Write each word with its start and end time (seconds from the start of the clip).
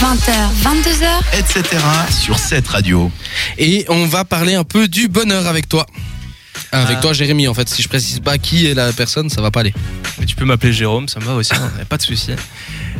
20h, 0.00 0.32
22h, 0.62 1.38
etc. 1.38 1.62
sur 2.10 2.38
cette 2.38 2.68
radio. 2.68 3.10
Et 3.58 3.84
on 3.88 4.06
va 4.06 4.24
parler 4.24 4.54
un 4.54 4.62
peu 4.64 4.86
du 4.86 5.08
bonheur 5.08 5.46
avec 5.46 5.68
toi. 5.68 5.86
Avec 6.70 6.98
Ah. 6.98 7.00
toi, 7.00 7.12
Jérémy, 7.12 7.48
en 7.48 7.54
fait. 7.54 7.68
Si 7.68 7.82
je 7.82 7.88
précise 7.88 8.20
pas 8.20 8.38
qui 8.38 8.66
est 8.66 8.74
la 8.74 8.92
personne, 8.92 9.28
ça 9.28 9.40
va 9.42 9.50
pas 9.50 9.60
aller. 9.60 9.74
Mais 10.20 10.26
tu 10.26 10.36
peux 10.36 10.44
m'appeler 10.44 10.72
Jérôme, 10.72 11.08
ça 11.08 11.18
me 11.18 11.24
va 11.24 11.34
aussi, 11.34 11.52
hein, 11.54 11.70
pas 11.88 11.96
de 11.96 12.02
souci. 12.02 12.30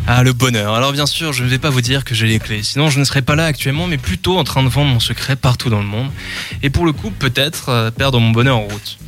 Ah, 0.06 0.22
le 0.22 0.32
bonheur. 0.32 0.74
Alors 0.74 0.92
bien 0.92 1.06
sûr, 1.06 1.32
je 1.32 1.45
ne 1.45 1.48
vais 1.48 1.58
pas 1.58 1.71
vous 1.71 1.80
dire 1.82 2.04
que 2.04 2.14
j'ai 2.14 2.26
les 2.26 2.38
clés, 2.40 2.63
sinon 2.63 2.88
je 2.90 2.99
ne 2.99 3.04
serais 3.04 3.22
pas 3.22 3.37
là 3.37 3.44
actuellement, 3.44 3.87
mais 3.87 3.99
plutôt 3.99 4.38
en 4.38 4.44
train 4.44 4.62
de 4.62 4.69
vendre 4.69 4.90
mon 4.90 5.01
secret 5.01 5.37
partout 5.37 5.69
dans 5.71 5.80
le 5.80 5.87
monde. 5.87 6.10
Et 6.62 6.71
pour 6.71 6.85
le 6.87 6.92
coup, 6.92 7.10
peut-être 7.10 7.69
euh, 7.69 7.90
perdre 7.90 8.19
mon 8.19 8.30
bonheur 8.30 8.56
en 8.56 8.62
route. 8.62 8.99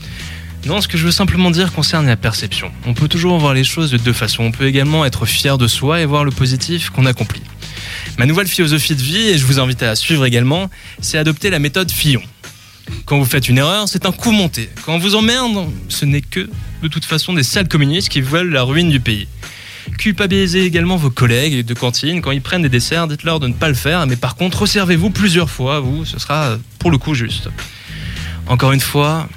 Non, 0.67 0.81
ce 0.83 0.89
que 0.89 0.99
je 0.99 1.07
veux 1.07 1.13
simplement 1.13 1.51
dire 1.51 1.73
concerne 1.73 2.07
la 2.07 2.17
perception. 2.17 2.71
On 2.87 2.93
peut 2.93 3.09
toujours 3.09 3.39
voir 3.39 3.55
les 3.55 3.65
choses 3.65 3.91
de 3.91 3.97
deux 3.97 4.13
façons. 4.13 4.45
On 4.45 4.53
peut 4.53 4.67
également 4.67 5.07
être 5.07 5.25
fier 5.25 5.57
de 5.57 5.67
soi 5.67 6.03
et 6.03 6.05
voir 6.05 6.23
le 6.25 6.31
positif 6.31 6.91
qu'on 6.91 7.07
accomplit. 7.07 7.43
Ma 8.21 8.27
nouvelle 8.27 8.49
philosophie 8.49 8.95
de 8.95 9.01
vie, 9.01 9.29
et 9.31 9.39
je 9.39 9.47
vous 9.47 9.61
invite 9.61 9.83
à 9.83 9.87
la 9.87 9.97
suivre 9.97 10.27
également, 10.27 10.69
c'est 11.01 11.17
adopter 11.17 11.49
la 11.49 11.59
méthode 11.59 11.91
Fillon. 11.91 12.21
Quand 13.07 13.19
vous 13.19 13.25
faites 13.25 13.49
une 13.49 13.57
erreur, 13.57 13.89
c'est 13.89 14.05
un 14.05 14.13
coup 14.13 14.31
monté. 14.31 14.69
Quand 14.85 14.93
on 14.93 14.99
vous 14.99 15.15
emmerde, 15.15 15.71
ce 15.89 16.05
n'est 16.05 16.21
que, 16.21 16.51
de 16.83 16.89
toute 16.89 17.07
façon, 17.07 17.33
des 17.33 17.43
sales 17.43 17.67
communistes 17.67 18.11
qui 18.11 18.21
veulent 18.21 18.51
la 18.51 18.63
ruine 18.63 18.91
du 18.91 19.01
pays. 19.01 19.27
Culpabilisez 19.97 20.65
également 20.65 20.97
vos 20.97 21.09
collègues 21.09 21.65
de 21.65 21.73
cantine. 21.73 22.21
Quand 22.21 22.33
ils 22.33 22.43
prennent 22.43 22.61
des 22.61 22.69
desserts, 22.69 23.09
dites-leur 23.09 23.41
de 23.41 23.49
ne 23.49 23.55
pas 23.55 23.69
le 23.69 23.75
faire. 23.75 24.07
Mais 24.07 24.17
par 24.17 24.37
contre, 24.37 24.59
resservez-vous 24.59 25.09
plusieurs 25.09 25.49
fois, 25.49 25.81
vous, 25.81 26.05
ce 26.05 26.19
sera 26.19 26.59
pour 26.79 26.91
le 26.91 26.99
coup 26.99 27.15
juste. 27.15 27.49
Encore 28.49 28.73
une 28.73 28.81
fois, 28.81 29.31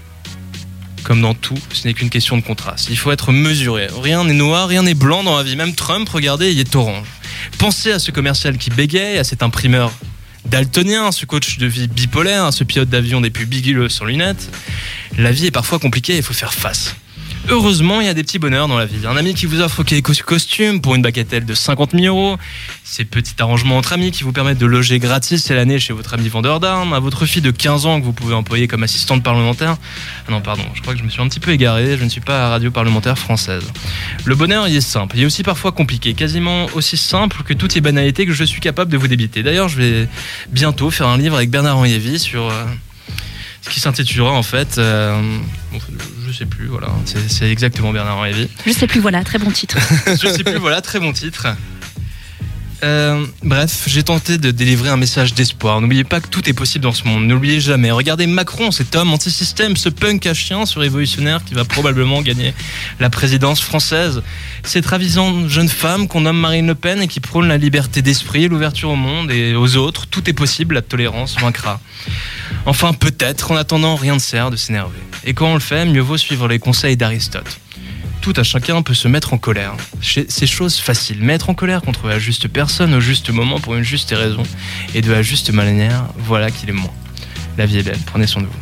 comme 1.04 1.22
dans 1.22 1.36
tout, 1.36 1.58
ce 1.72 1.88
n'est 1.88 1.94
qu'une 1.94 2.10
question 2.10 2.36
de 2.36 2.42
contraste. 2.42 2.90
Il 2.90 2.98
faut 2.98 3.14
être 3.14 3.32
mesuré. 3.32 3.88
Rien 4.02 4.26
n'est 4.26 4.34
noir, 4.34 4.68
rien 4.68 4.84
n'est 4.84 4.94
blanc 4.94 5.24
dans 5.24 5.38
la 5.38 5.44
vie. 5.44 5.56
Même 5.56 5.74
Trump, 5.74 6.10
regardez, 6.10 6.52
il 6.52 6.60
est 6.60 6.76
orange. 6.76 7.08
Pensez 7.58 7.92
à 7.92 8.00
ce 8.00 8.12
commercial 8.12 8.58
qui 8.58 8.70
bégaye, 8.70 9.18
à 9.18 9.24
cet 9.24 9.44
imprimeur 9.44 9.92
daltonien, 10.46 11.08
à 11.08 11.12
ce 11.12 11.26
coach 11.26 11.58
de 11.58 11.66
vie 11.66 11.88
bipolaire, 11.88 12.46
à 12.46 12.52
ce 12.52 12.64
pilote 12.64 12.90
d'avion 12.90 13.22
des 13.22 13.30
plus 13.30 13.46
biguileux 13.46 13.90
sans 13.90 14.06
lunettes. 14.06 14.50
La 15.18 15.32
vie 15.32 15.48
est 15.48 15.52
parfois 15.52 15.80
compliquée, 15.80 16.18
il 16.18 16.24
faut 16.24 16.34
faire 16.34 16.54
face. 16.54 16.96
Heureusement, 17.50 18.00
il 18.00 18.08
y 18.08 18.10
a 18.10 18.14
des 18.14 18.24
petits 18.24 18.40
bonheurs 18.40 18.70
dans 18.70 18.78
la 18.78 18.86
vie. 18.86 19.06
Un 19.06 19.18
ami 19.18 19.34
qui 19.34 19.46
vous 19.48 19.60
offre 19.60 19.84
quelques 19.84 20.22
costumes 20.22 20.80
pour 20.80 20.96
une 20.96 21.02
bagatelle 21.02 21.46
de 21.46 21.54
50 21.54 21.92
000 21.92 22.06
euros, 22.06 22.38
ces 22.86 23.04
petits 23.04 23.36
arrangements 23.40 23.78
entre 23.78 23.92
amis 23.94 24.12
qui 24.12 24.24
vous 24.24 24.32
permettent 24.32 24.60
de 24.60 24.66
loger 24.66 24.98
gratis 24.98 25.52
à 25.52 25.56
l'année 25.56 25.78
chez 25.78 25.92
votre 25.92 26.14
ami 26.14 26.30
vendeur 26.30 26.62
d'armes, 26.62 26.94
à 26.94 27.00
votre 27.00 27.26
fille 27.26 27.42
de 27.42 27.52
15 27.52 27.86
ans 27.86 28.00
que 28.00 28.06
vous 28.06 28.14
pouvez 28.14 28.34
employer 28.34 28.70
comme 28.70 28.84
assistante 28.84 29.24
parlementaire. 29.24 29.76
Ah 30.28 30.32
non, 30.32 30.40
pardon, 30.40 30.64
je 30.74 30.82
crois 30.82 30.94
que 30.94 31.00
je 31.00 31.04
me 31.04 31.10
suis 31.10 31.22
un 31.22 31.28
petit 31.28 31.42
peu 31.42 31.52
égaré, 31.52 31.98
je 31.98 32.04
ne 32.06 32.10
suis 32.10 32.22
pas 32.22 32.48
radio 32.48 32.72
parlementaire 32.72 33.18
française. 33.18 33.66
Le 34.24 34.36
bonheur, 34.36 34.70
il 34.70 34.76
est 34.78 34.82
simple, 34.82 35.18
il 35.18 35.24
est 35.24 35.26
aussi 35.26 35.44
parfois 35.44 35.74
compliqué, 35.74 36.14
quasiment 36.14 36.68
aussi 36.76 36.96
simple 36.96 37.44
que 37.44 37.54
toutes 37.54 37.76
les 37.76 37.82
banalités 37.82 38.26
que 38.26 38.34
je 38.34 38.46
suis 38.46 38.62
capable 38.62 38.90
de 38.90 38.98
vous 38.98 39.10
débiter. 39.10 39.44
D'ailleurs, 39.44 39.68
je 39.68 39.78
vais 39.78 40.08
bientôt 40.50 40.92
faire 40.92 41.08
un 41.08 41.18
livre 41.18 41.36
avec 41.36 41.50
Bernard 41.50 41.78
Henriévi 41.78 42.20
sur... 42.20 42.50
euh, 42.50 42.64
qui 43.70 43.80
s'intitulera 43.80 44.32
en 44.32 44.44
fait, 44.44 44.78
euh, 44.78 45.40
je 46.28 46.32
sais 46.32 46.46
plus, 46.46 46.68
voilà, 46.68 46.90
c'est 47.28 47.50
exactement 47.50 47.92
Bernard 47.92 48.18
Henriévi. 48.18 48.50
Je 48.66 48.72
sais 48.72 48.88
plus, 48.88 49.00
voilà, 49.00 49.24
très 49.24 49.40
bon 49.40 49.52
titre. 49.52 49.78
Je 50.08 50.28
sais 50.28 50.44
plus, 50.44 50.58
voilà, 50.58 50.82
très 50.82 51.00
bon 51.00 51.14
titre. 51.14 51.48
Euh, 52.84 53.26
bref, 53.44 53.84
j'ai 53.88 54.04
tenté 54.04 54.38
de 54.38 54.52
délivrer 54.52 54.90
un 54.90 54.98
message 54.98 55.34
d'espoir. 55.34 55.80
N'oubliez 55.80 56.04
pas 56.04 56.20
que 56.20 56.28
tout 56.28 56.50
est 56.50 56.54
possible 56.54 56.84
dans 56.84 56.92
ce 56.92 57.08
monde. 57.08 57.26
N'oubliez 57.26 57.62
jamais. 57.62 57.92
Regardez 57.92 58.28
Macron, 58.28 58.72
cet 58.72 58.96
homme 58.98 59.14
anti-système, 59.14 59.78
ce 59.78 59.88
punk 59.88 60.28
à 60.28 60.34
chien, 60.34 60.66
ce 60.66 60.80
révolutionnaire 60.80 61.46
qui 61.46 61.54
va 61.54 61.64
probablement 61.64 62.22
gagner 62.22 62.54
la 63.00 63.10
présidence 63.10 63.62
française. 63.62 64.22
Cette 64.66 64.86
ravissante 64.86 65.48
jeune 65.48 65.70
femme 65.70 66.10
qu'on 66.10 66.22
nomme 66.22 66.40
Marine 66.40 66.68
Le 66.68 66.76
Pen 66.76 67.02
et 67.02 67.08
qui 67.08 67.22
prône 67.22 67.48
la 67.48 67.58
liberté 67.58 68.02
d'esprit, 68.02 68.50
l'ouverture 68.50 68.90
au 68.90 68.98
monde 68.98 69.32
et 69.32 69.56
aux 69.56 69.78
autres. 69.78 70.06
Tout 70.08 70.30
est 70.30 70.34
possible, 70.34 70.76
la 70.76 70.82
tolérance 70.82 71.38
vaincra. 71.40 71.80
Enfin, 72.66 72.92
peut-être, 72.92 73.52
en 73.52 73.56
attendant, 73.56 73.96
rien 73.96 74.16
ne 74.16 74.20
sert 74.20 74.52
de 74.52 74.58
s'énerver. 74.58 75.00
Et 75.24 75.34
quand 75.34 75.48
on 75.48 75.54
le 75.54 75.62
fait, 75.62 75.86
mieux 75.86 76.02
vaut 76.02 76.18
suivre 76.18 76.50
les 76.50 76.60
conseils 76.60 76.98
d'Aristote 76.98 77.60
tout 78.24 78.34
à 78.38 78.44
chacun 78.44 78.82
peut 78.84 78.94
se 78.94 79.10
mettre 79.10 79.34
en 79.34 79.38
colère. 79.38 79.76
C'est 80.02 80.48
chose 80.48 80.78
facile. 80.80 81.22
Mettre 81.22 81.50
en 81.50 81.54
colère 81.54 81.82
contre 81.82 82.08
la 82.08 82.20
juste 82.20 82.48
personne 82.48 82.94
au 82.94 83.02
juste 83.02 83.30
moment 83.32 83.60
pour 83.60 83.76
une 83.76 83.84
juste 83.84 84.12
raison 84.12 84.44
et 84.96 85.02
de 85.02 85.12
la 85.12 85.22
juste 85.22 85.52
manière, 85.52 86.06
voilà 86.18 86.50
qu'il 86.50 86.70
est 86.70 86.74
moins. 86.74 86.94
La 87.58 87.66
vie 87.66 87.80
est 87.80 87.84
belle, 87.84 88.00
prenez 88.06 88.26
soin 88.26 88.42
de 88.42 88.48
vous. 88.48 88.54